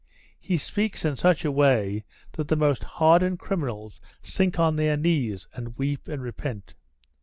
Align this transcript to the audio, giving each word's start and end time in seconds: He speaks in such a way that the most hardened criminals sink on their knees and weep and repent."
He 0.39 0.57
speaks 0.57 1.05
in 1.05 1.15
such 1.15 1.45
a 1.45 1.51
way 1.51 2.03
that 2.31 2.47
the 2.47 2.55
most 2.55 2.83
hardened 2.83 3.37
criminals 3.37 4.01
sink 4.23 4.57
on 4.57 4.75
their 4.75 4.97
knees 4.97 5.47
and 5.53 5.77
weep 5.77 6.07
and 6.07 6.23
repent." 6.23 6.73